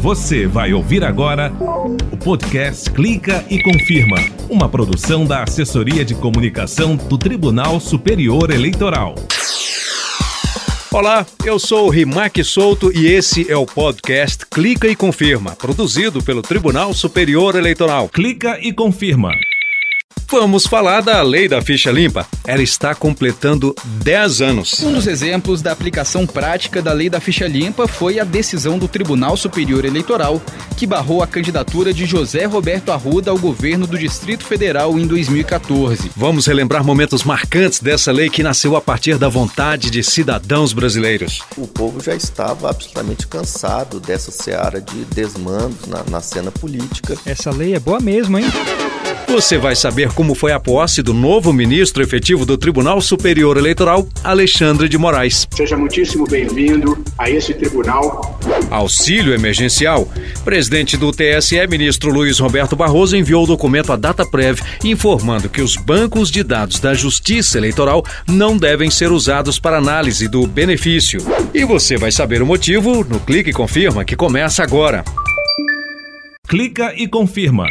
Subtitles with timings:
[0.00, 1.52] Você vai ouvir agora
[2.10, 4.16] o podcast Clica e Confirma,
[4.48, 9.14] uma produção da Assessoria de Comunicação do Tribunal Superior Eleitoral.
[10.90, 16.22] Olá, eu sou o Rimac Souto e esse é o podcast Clica e Confirma, produzido
[16.22, 18.08] pelo Tribunal Superior Eleitoral.
[18.08, 19.32] Clica e Confirma.
[20.32, 22.24] Vamos falar da Lei da Ficha Limpa.
[22.46, 24.80] Ela está completando 10 anos.
[24.80, 28.86] Um dos exemplos da aplicação prática da Lei da Ficha Limpa foi a decisão do
[28.86, 30.40] Tribunal Superior Eleitoral,
[30.76, 36.12] que barrou a candidatura de José Roberto Arruda ao governo do Distrito Federal em 2014.
[36.16, 41.40] Vamos relembrar momentos marcantes dessa lei que nasceu a partir da vontade de cidadãos brasileiros.
[41.56, 47.16] O povo já estava absolutamente cansado dessa seara de desmandos na, na cena política.
[47.26, 48.44] Essa lei é boa mesmo, hein?
[49.30, 54.04] Você vai saber como foi a posse do novo ministro efetivo do Tribunal Superior Eleitoral,
[54.24, 55.46] Alexandre de Moraes.
[55.52, 58.40] Seja muitíssimo bem-vindo a esse tribunal.
[58.68, 60.08] Auxílio emergencial.
[60.44, 65.76] Presidente do TSE, ministro Luiz Roberto Barroso, enviou o documento à DataPrev informando que os
[65.76, 71.20] bancos de dados da Justiça Eleitoral não devem ser usados para análise do benefício.
[71.54, 75.04] E você vai saber o motivo no Clique e Confirma, que começa agora.
[76.48, 77.66] Clica e confirma.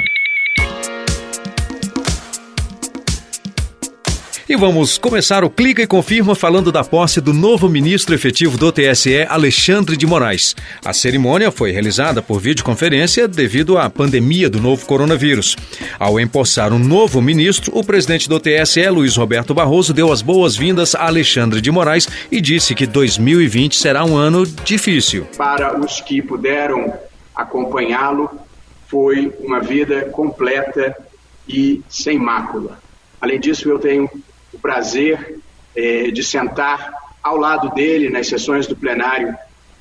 [4.49, 8.71] E vamos começar o Clica e Confirma falando da posse do novo ministro efetivo do
[8.71, 10.55] TSE, Alexandre de Moraes.
[10.83, 15.55] A cerimônia foi realizada por videoconferência devido à pandemia do novo coronavírus.
[15.99, 20.95] Ao empossar um novo ministro, o presidente do TSE, Luiz Roberto Barroso, deu as boas-vindas
[20.95, 25.27] a Alexandre de Moraes e disse que 2020 será um ano difícil.
[25.37, 26.91] Para os que puderam
[27.35, 28.31] acompanhá-lo,
[28.87, 30.97] foi uma vida completa
[31.47, 32.79] e sem mácula.
[33.21, 34.09] Além disso, eu tenho
[34.53, 35.39] o prazer
[35.75, 39.35] é, de sentar ao lado dele nas sessões do plenário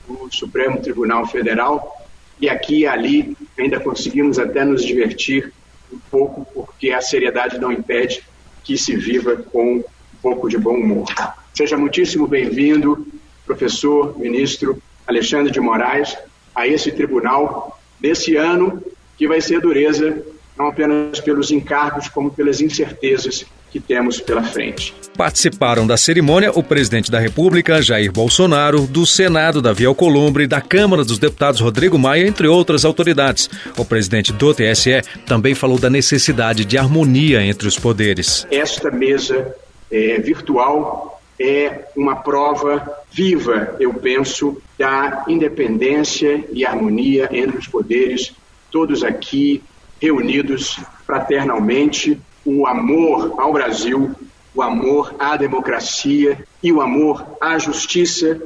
[0.07, 2.07] do Supremo Tribunal Federal
[2.41, 5.53] e aqui e ali ainda conseguimos até nos divertir
[5.93, 8.23] um pouco, porque a seriedade não impede
[8.63, 9.85] que se viva com um
[10.23, 11.07] pouco de bom humor.
[11.55, 13.07] Seja muitíssimo bem-vindo,
[13.45, 16.17] professor, ministro Alexandre de Moraes,
[16.55, 18.83] a esse tribunal nesse ano
[19.17, 20.23] que vai ser dureza
[20.57, 24.95] não apenas pelos encargos, como pelas incertezas que temos pela frente.
[25.17, 31.05] Participaram da cerimônia o presidente da República, Jair Bolsonaro, do Senado, Davi Alcolumbre, da Câmara
[31.05, 33.51] dos Deputados, Rodrigo Maia, entre outras autoridades.
[33.77, 38.47] O presidente do TSE também falou da necessidade de harmonia entre os poderes.
[38.51, 39.55] Esta mesa
[39.91, 48.33] é, virtual é uma prova viva, eu penso, da independência e harmonia entre os poderes,
[48.71, 49.63] todos aqui
[50.01, 54.15] reunidos fraternalmente o amor ao Brasil,
[54.55, 58.41] o amor à democracia e o amor à justiça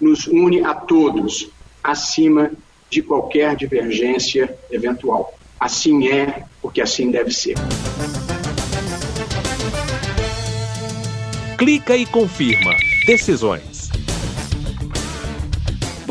[0.00, 1.50] nos une a todos,
[1.84, 2.50] acima
[2.88, 5.34] de qualquer divergência eventual.
[5.60, 7.56] Assim é, porque assim deve ser.
[11.58, 12.72] Clica e confirma.
[13.06, 13.71] Decisões.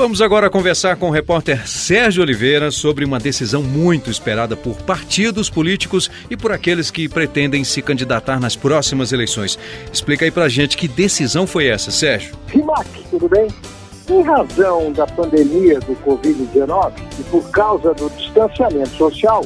[0.02, 5.48] Vamos agora conversar com o repórter Sérgio Oliveira sobre uma decisão muito esperada por partidos
[5.48, 9.60] políticos e por aqueles que pretendem se candidatar nas próximas eleições.
[9.94, 12.34] Explica aí pra gente que decisão foi essa, Sérgio.
[12.48, 13.48] Rimac, tudo bem?
[14.10, 19.46] Em razão da pandemia do Covid-19 e por causa do distanciamento social,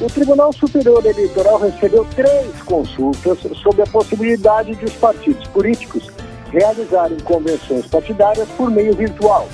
[0.00, 6.10] o Tribunal Superior Eleitoral recebeu três consultas sobre a possibilidade de os partidos políticos
[6.50, 9.48] realizarem convenções partidárias por meio virtual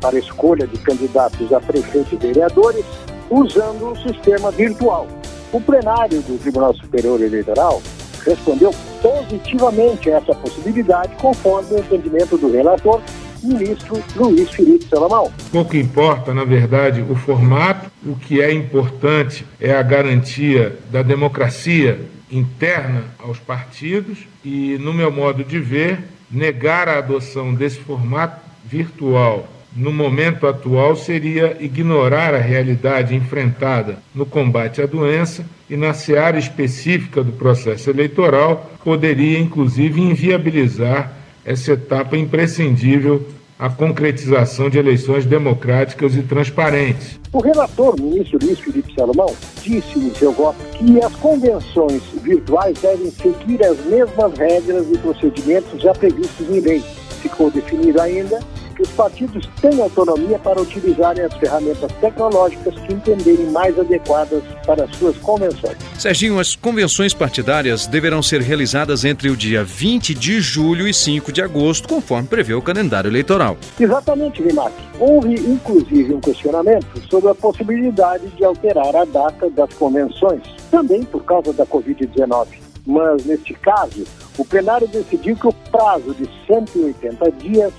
[0.00, 2.84] para a escolha de candidatos a prefeito e vereadores
[3.30, 5.06] usando o sistema virtual.
[5.52, 7.82] O plenário do Tribunal Superior Eleitoral
[8.24, 8.70] respondeu
[9.00, 13.00] positivamente a essa possibilidade, conforme o entendimento do relator,
[13.42, 15.32] ministro Luiz Felipe Salomão.
[15.52, 22.00] Pouco importa, na verdade, o formato, o que é importante é a garantia da democracia
[22.30, 26.00] interna aos partidos e, no meu modo de ver,
[26.30, 34.26] negar a adoção desse formato virtual no momento atual seria ignorar a realidade enfrentada no
[34.26, 41.12] combate à doença e na seara específica do processo eleitoral poderia inclusive inviabilizar
[41.44, 43.24] essa etapa imprescindível
[43.56, 47.18] à concretização de eleições democráticas e transparentes.
[47.32, 53.10] O relator, ministro Luiz Felipe Salomão, disse em seu voto que as convenções virtuais devem
[53.10, 56.82] seguir as mesmas regras e procedimentos já previstos em lei.
[57.22, 58.40] Ficou definido ainda
[58.78, 64.84] que os partidos têm autonomia para utilizarem as ferramentas tecnológicas que entenderem mais adequadas para
[64.84, 65.76] as suas convenções.
[65.98, 71.32] Serginho, as convenções partidárias deverão ser realizadas entre o dia 20 de julho e 5
[71.32, 73.56] de agosto, conforme prevê o calendário eleitoral.
[73.80, 74.72] Exatamente, Rimac.
[75.00, 81.24] Houve, inclusive, um questionamento sobre a possibilidade de alterar a data das convenções, também por
[81.24, 82.46] causa da Covid-19.
[82.86, 84.04] Mas, neste caso,
[84.38, 87.72] o plenário decidiu que o prazo de 180 dias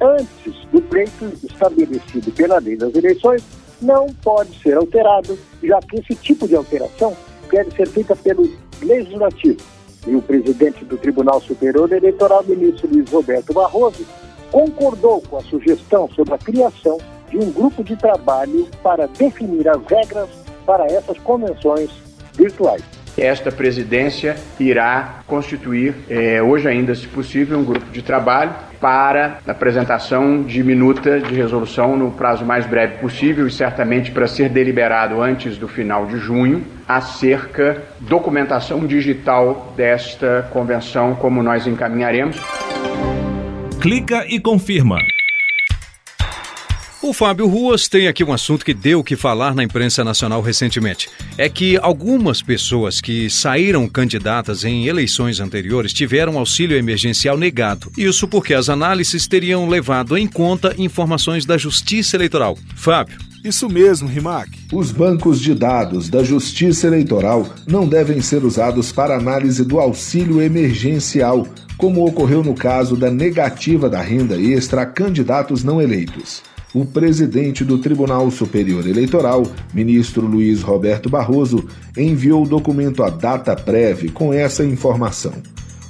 [0.00, 3.42] antes do pleito estabelecido pela lei das eleições
[3.80, 7.16] não pode ser alterado, já que esse tipo de alteração
[7.50, 8.48] deve ser feita pelo
[8.82, 9.58] Legislativo.
[10.06, 14.06] E o presidente do Tribunal Superior Eleitoral, ministro Luiz Roberto Barroso,
[14.52, 16.98] concordou com a sugestão sobre a criação
[17.28, 20.28] de um grupo de trabalho para definir as regras
[20.64, 21.90] para essas convenções
[22.34, 29.38] virtuais esta presidência irá constituir, eh, hoje ainda, se possível, um grupo de trabalho para
[29.46, 34.48] a apresentação de minuta de resolução no prazo mais breve possível e certamente para ser
[34.48, 42.36] deliberado antes do final de junho, acerca documentação digital desta convenção, como nós encaminharemos.
[43.80, 44.98] Clica e confirma.
[47.06, 50.42] O Fábio Ruas tem aqui um assunto que deu o que falar na imprensa nacional
[50.42, 51.08] recentemente.
[51.38, 57.92] É que algumas pessoas que saíram candidatas em eleições anteriores tiveram auxílio emergencial negado.
[57.96, 62.58] Isso porque as análises teriam levado em conta informações da Justiça Eleitoral.
[62.74, 63.16] Fábio.
[63.44, 64.50] Isso mesmo, Rimac.
[64.72, 70.42] Os bancos de dados da Justiça Eleitoral não devem ser usados para análise do auxílio
[70.42, 71.46] emergencial,
[71.78, 76.42] como ocorreu no caso da negativa da renda extra a candidatos não eleitos
[76.76, 81.64] o presidente do Tribunal Superior Eleitoral, ministro Luiz Roberto Barroso,
[81.96, 85.32] enviou o documento à data prévia com essa informação.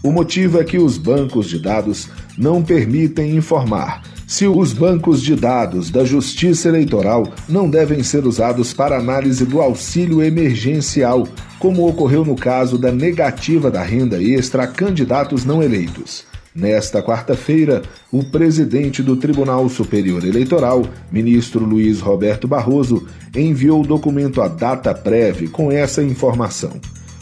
[0.00, 5.34] O motivo é que os bancos de dados não permitem informar se os bancos de
[5.34, 11.26] dados da Justiça Eleitoral não devem ser usados para análise do auxílio emergencial,
[11.58, 16.24] como ocorreu no caso da negativa da renda extra a candidatos não eleitos.
[16.56, 23.06] Nesta quarta-feira, o presidente do Tribunal Superior Eleitoral, ministro Luiz Roberto Barroso,
[23.36, 26.80] enviou o documento à data prévia com essa informação.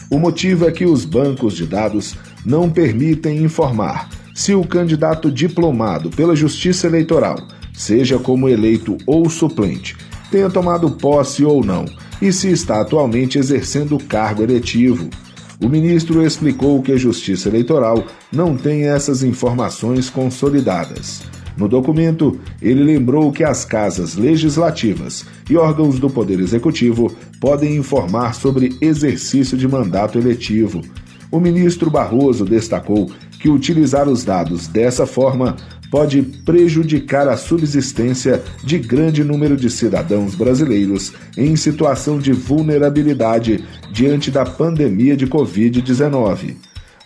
[0.09, 2.15] O motivo é que os bancos de dados
[2.45, 7.35] não permitem informar se o candidato diplomado pela Justiça Eleitoral,
[7.73, 9.97] seja como eleito ou suplente,
[10.31, 11.83] tenha tomado posse ou não
[12.21, 15.09] e se está atualmente exercendo cargo eletivo.
[15.61, 21.23] O ministro explicou que a Justiça Eleitoral não tem essas informações consolidadas.
[21.57, 27.09] No documento, ele lembrou que as casas legislativas e órgãos do Poder Executivo
[27.39, 30.81] podem informar sobre exercício de mandato eletivo.
[31.31, 33.09] O ministro Barroso destacou
[33.39, 35.55] que utilizar os dados dessa forma
[35.89, 44.29] pode prejudicar a subsistência de grande número de cidadãos brasileiros em situação de vulnerabilidade diante
[44.31, 46.55] da pandemia de Covid-19.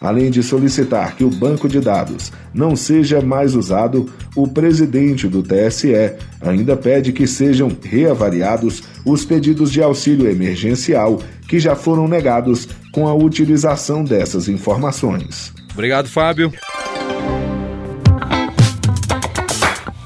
[0.01, 5.43] Além de solicitar que o banco de dados não seja mais usado, o presidente do
[5.43, 5.93] TSE
[6.39, 13.07] ainda pede que sejam reavaliados os pedidos de auxílio emergencial que já foram negados com
[13.07, 15.51] a utilização dessas informações.
[15.73, 16.53] Obrigado, Fábio.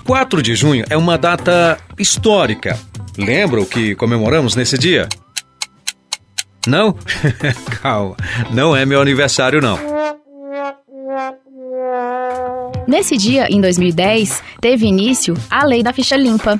[0.06, 2.78] 4 de junho é uma data histórica.
[3.18, 5.08] Lembra o que comemoramos nesse dia?
[6.68, 6.98] Não?
[7.82, 8.16] Calma,
[8.52, 9.78] não é meu aniversário não.
[12.88, 16.58] Nesse dia, em 2010, teve início a Lei da Ficha Limpa.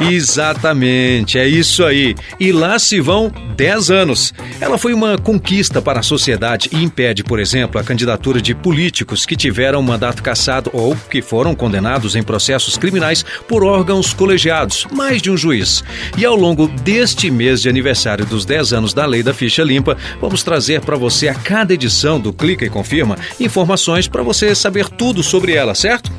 [0.00, 2.14] Exatamente, é isso aí.
[2.38, 4.32] E lá se vão 10 anos.
[4.60, 9.26] Ela foi uma conquista para a sociedade e impede, por exemplo, a candidatura de políticos
[9.26, 15.20] que tiveram mandato cassado ou que foram condenados em processos criminais por órgãos colegiados, mais
[15.20, 15.84] de um juiz.
[16.16, 19.96] E ao longo deste mês de aniversário dos 10 anos da Lei da Ficha Limpa,
[20.20, 24.88] vamos trazer para você a cada edição do Clica e Confirma informações para você saber
[24.88, 26.10] tudo sobre ela, certo?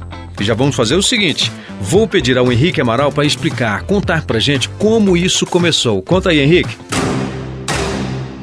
[0.42, 4.40] E já vamos fazer o seguinte: vou pedir ao Henrique Amaral para explicar, contar para
[4.40, 6.02] gente como isso começou.
[6.02, 6.76] Conta aí, Henrique.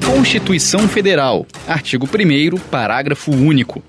[0.06, 3.82] Constituição Federal, artigo 1, parágrafo único.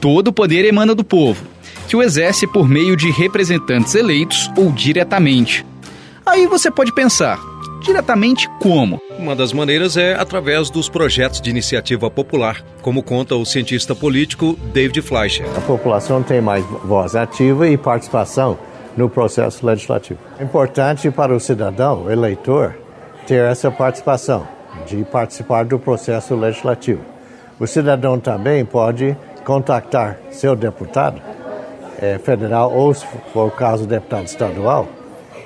[0.00, 1.46] Todo poder emana do povo,
[1.86, 5.64] que o exerce por meio de representantes eleitos ou diretamente.
[6.26, 7.38] Aí você pode pensar,
[7.82, 9.00] diretamente como?
[9.18, 14.56] Uma das maneiras é através dos projetos de iniciativa popular, como conta o cientista político
[14.72, 15.46] David Fleischer.
[15.56, 18.58] A população tem mais voz ativa e participação
[18.96, 20.18] no processo legislativo.
[20.38, 22.74] É importante para o cidadão, o eleitor,
[23.26, 24.46] ter essa participação,
[24.86, 27.00] de participar do processo legislativo.
[27.58, 31.20] O cidadão também pode contactar seu deputado
[32.00, 34.88] é, federal ou, se for o caso, deputado estadual,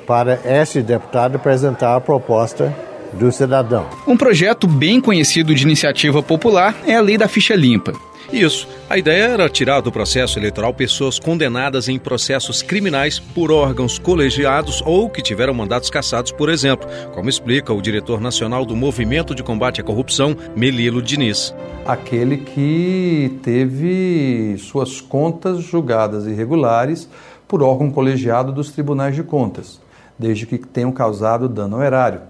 [0.07, 2.75] para esse deputado apresentar a proposta
[3.13, 3.87] do cidadão.
[4.07, 7.93] Um projeto bem conhecido de iniciativa popular é a Lei da Ficha Limpa.
[8.33, 8.69] Isso.
[8.91, 14.83] A ideia era tirar do processo eleitoral pessoas condenadas em processos criminais por órgãos colegiados
[14.85, 19.43] ou que tiveram mandatos cassados, por exemplo, como explica o diretor nacional do Movimento de
[19.43, 21.55] Combate à Corrupção, Melilo Diniz.
[21.87, 27.09] Aquele que teve suas contas julgadas irregulares
[27.47, 29.81] por órgão colegiado dos tribunais de contas,
[30.19, 32.21] desde que tenham causado dano ao erário.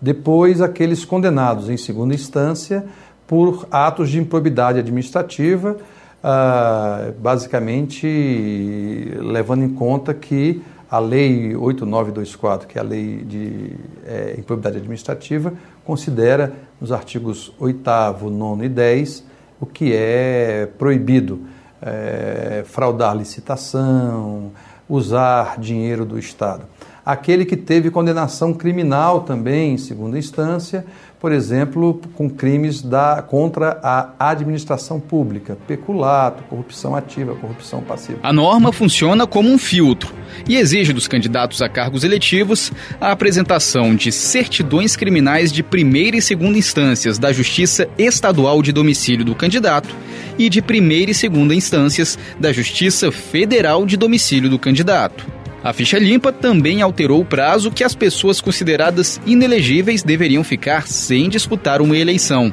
[0.00, 2.84] Depois, aqueles condenados em segunda instância
[3.26, 8.06] por atos de improbidade administrativa, uh, basicamente
[9.20, 15.52] levando em conta que a Lei 8924, que é a Lei de é, Improbidade Administrativa,
[15.84, 17.80] considera nos artigos 8,
[18.28, 19.24] 9 e 10
[19.60, 21.42] o que é proibido.
[21.82, 24.50] É, fraudar licitação,
[24.86, 26.64] usar dinheiro do Estado.
[27.04, 30.84] Aquele que teve condenação criminal também em segunda instância,
[31.20, 38.18] por exemplo, com crimes da, contra a administração pública, peculato, corrupção ativa, corrupção passiva.
[38.22, 40.14] A norma funciona como um filtro
[40.48, 46.22] e exige dos candidatos a cargos eletivos a apresentação de certidões criminais de primeira e
[46.22, 49.94] segunda instâncias da Justiça Estadual de domicílio do candidato
[50.38, 55.39] e de primeira e segunda instâncias da Justiça Federal de domicílio do candidato.
[55.62, 61.28] A ficha limpa também alterou o prazo que as pessoas consideradas inelegíveis deveriam ficar sem
[61.28, 62.52] disputar uma eleição.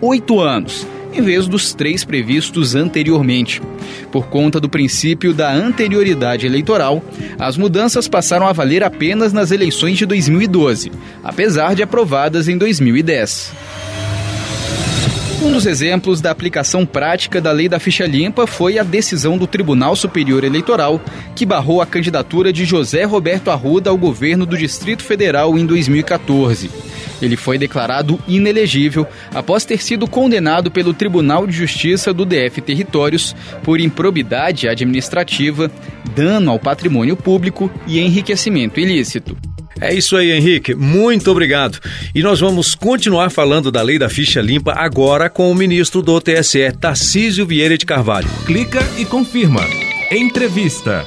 [0.00, 0.84] Oito anos,
[1.14, 3.62] em vez dos três previstos anteriormente.
[4.10, 7.02] Por conta do princípio da anterioridade eleitoral,
[7.38, 10.90] as mudanças passaram a valer apenas nas eleições de 2012,
[11.22, 13.52] apesar de aprovadas em 2010.
[15.42, 19.44] Um dos exemplos da aplicação prática da lei da ficha limpa foi a decisão do
[19.44, 21.00] Tribunal Superior Eleitoral,
[21.34, 26.70] que barrou a candidatura de José Roberto Arruda ao governo do Distrito Federal em 2014.
[27.20, 33.34] Ele foi declarado inelegível após ter sido condenado pelo Tribunal de Justiça do DF Territórios
[33.64, 35.68] por improbidade administrativa,
[36.14, 39.36] dano ao patrimônio público e enriquecimento ilícito.
[39.82, 40.76] É isso aí, Henrique.
[40.76, 41.80] Muito obrigado.
[42.14, 46.20] E nós vamos continuar falando da lei da ficha limpa agora com o ministro do
[46.20, 48.28] TSE, Tarcísio Vieira de Carvalho.
[48.46, 49.62] Clica e confirma.
[50.08, 51.04] Entrevista.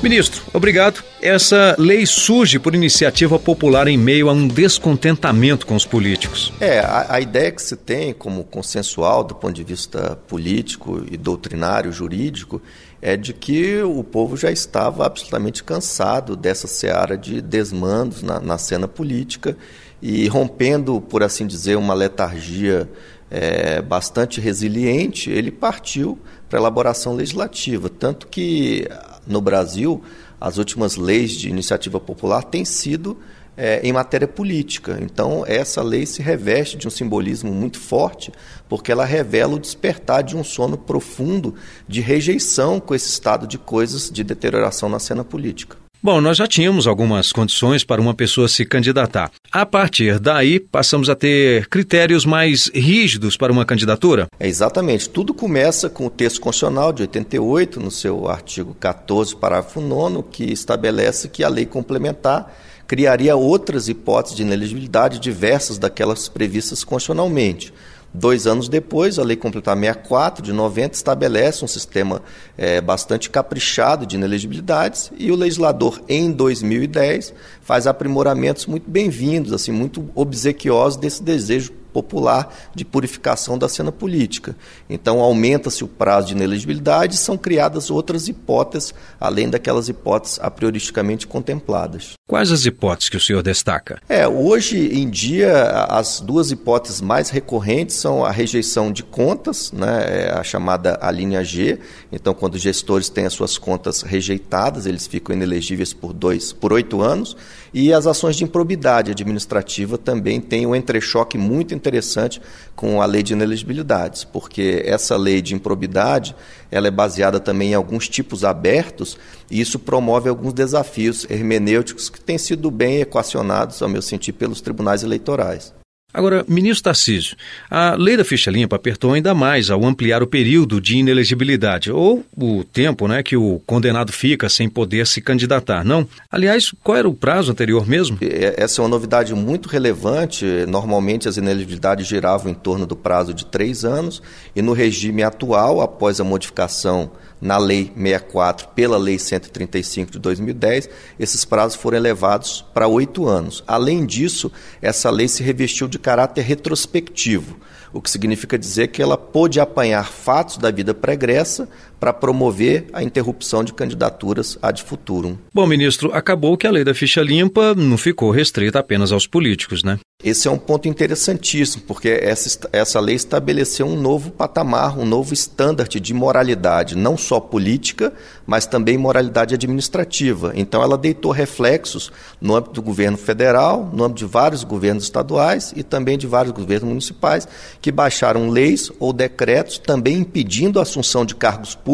[0.00, 1.02] Ministro, obrigado.
[1.20, 6.52] Essa lei surge por iniciativa popular em meio a um descontentamento com os políticos.
[6.60, 11.16] É, a, a, ideia que se tem como consensual do ponto de vista político e
[11.16, 12.60] doutrinário, jurídico,
[13.04, 18.56] é de que o povo já estava absolutamente cansado dessa seara de desmandos na, na
[18.56, 19.58] cena política
[20.00, 22.90] e rompendo, por assim dizer, uma letargia
[23.30, 26.18] é, bastante resiliente, ele partiu
[26.48, 27.90] para a elaboração legislativa.
[27.90, 28.88] Tanto que
[29.26, 30.02] no Brasil,
[30.40, 33.18] as últimas leis de iniciativa popular têm sido
[33.56, 34.98] é, em matéria política.
[35.00, 38.32] Então, essa lei se reveste de um simbolismo muito forte,
[38.68, 41.54] porque ela revela o despertar de um sono profundo
[41.88, 45.76] de rejeição com esse estado de coisas de deterioração na cena política.
[46.04, 49.30] Bom, nós já tínhamos algumas condições para uma pessoa se candidatar.
[49.50, 54.26] A partir daí, passamos a ter critérios mais rígidos para uma candidatura?
[54.38, 55.08] É exatamente.
[55.08, 60.44] Tudo começa com o texto constitucional de 88, no seu artigo 14, parágrafo 9, que
[60.44, 62.54] estabelece que a lei complementar
[62.86, 67.72] criaria outras hipóteses de inelegibilidade diversas daquelas previstas constitucionalmente.
[68.16, 72.22] Dois anos depois, a Lei Complementar 64 de 90 estabelece um sistema
[72.56, 79.72] é, bastante caprichado de inelegibilidades e o legislador, em 2010, faz aprimoramentos muito bem-vindos, assim,
[79.72, 84.56] muito obsequiosos desse desejo popular de purificação da cena política.
[84.90, 90.50] Então, aumenta-se o prazo de inelegibilidade e são criadas outras hipóteses, além daquelas hipóteses a
[90.50, 92.14] prioristicamente contempladas.
[92.26, 94.00] Quais as hipóteses que o senhor destaca?
[94.08, 100.04] É, hoje em dia, as duas hipóteses mais recorrentes são a rejeição de contas, né,
[100.08, 101.78] é a chamada a linha G.
[102.10, 106.72] Então, quando os gestores têm as suas contas rejeitadas, eles ficam inelegíveis por dois, por
[106.72, 107.36] oito anos.
[107.72, 112.40] E as ações de improbidade administrativa também têm um entrechoque muito interessante
[112.74, 116.34] com a lei de inelegibilidades, porque essa lei de improbidade
[116.70, 119.18] ela é baseada também em alguns tipos abertos
[119.50, 124.62] e isso promove alguns desafios hermenêuticos que têm sido bem equacionados, ao meu sentir, pelos
[124.62, 125.74] tribunais eleitorais.
[126.14, 127.36] Agora, ministro Tarcísio,
[127.68, 132.24] a lei da ficha limpa apertou ainda mais ao ampliar o período de inelegibilidade, ou
[132.36, 136.06] o tempo né, que o condenado fica sem poder se candidatar, não?
[136.30, 138.16] Aliás, qual era o prazo anterior mesmo?
[138.20, 140.44] Essa é uma novidade muito relevante.
[140.68, 144.22] Normalmente as inelegibilidades giravam em torno do prazo de três anos,
[144.54, 147.10] e no regime atual, após a modificação
[147.44, 150.88] na Lei 64 pela Lei 135 de 2010,
[151.20, 153.62] esses prazos foram elevados para oito anos.
[153.66, 157.58] Além disso, essa lei se revestiu de caráter retrospectivo
[157.94, 161.68] o que significa dizer que ela pôde apanhar fatos da vida pregressa
[162.04, 165.38] para promover a interrupção de candidaturas ad futurum.
[165.54, 169.82] Bom, ministro, acabou que a lei da ficha limpa não ficou restrita apenas aos políticos,
[169.82, 169.98] né?
[170.22, 175.34] Esse é um ponto interessantíssimo, porque essa, essa lei estabeleceu um novo patamar, um novo
[175.34, 178.12] estandarte de moralidade, não só política,
[178.46, 180.52] mas também moralidade administrativa.
[180.54, 185.74] Então, ela deitou reflexos no âmbito do governo federal, no âmbito de vários governos estaduais
[185.76, 187.46] e também de vários governos municipais,
[187.82, 191.93] que baixaram leis ou decretos também impedindo a assunção de cargos públicos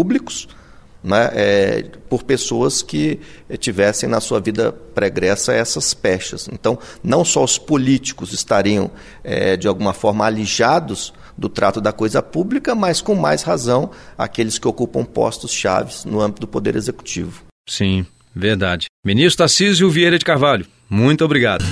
[1.02, 3.19] né, é, por pessoas que
[3.59, 6.49] tivessem na sua vida pregressa essas pechas.
[6.52, 8.90] Então, não só os políticos estariam,
[9.25, 14.59] é, de alguma forma, alijados do trato da coisa pública, mas com mais razão aqueles
[14.59, 17.42] que ocupam postos chaves no âmbito do Poder Executivo.
[17.66, 18.04] Sim,
[18.35, 18.87] verdade.
[19.04, 21.64] Ministro Tarcísio Vieira de Carvalho, muito obrigado.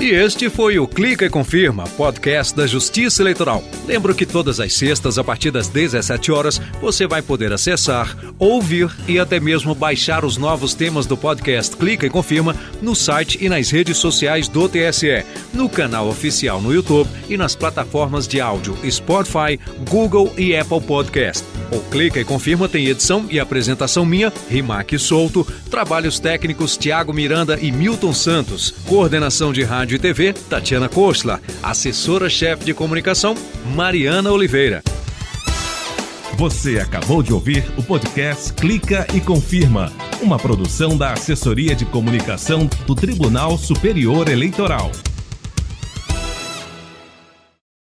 [0.00, 3.64] E este foi o Clica e Confirma, podcast da Justiça Eleitoral.
[3.84, 8.88] Lembro que todas as sextas, a partir das 17 horas, você vai poder acessar, ouvir
[9.08, 13.48] e até mesmo baixar os novos temas do podcast Clica e Confirma no site e
[13.48, 18.78] nas redes sociais do TSE, no canal oficial no YouTube e nas plataformas de áudio
[18.88, 19.58] Spotify,
[19.90, 21.44] Google e Apple Podcast.
[21.70, 27.58] O Clica e Confirma tem edição e apresentação minha, Rimac Souto, trabalhos técnicos Tiago Miranda
[27.60, 31.40] e Milton Santos, coordenação de rádio e TV, Tatiana Kostla.
[31.62, 33.34] Assessora-chefe de comunicação,
[33.74, 34.82] Mariana Oliveira.
[36.38, 42.70] Você acabou de ouvir o podcast Clica e Confirma, uma produção da Assessoria de Comunicação
[42.86, 44.90] do Tribunal Superior Eleitoral.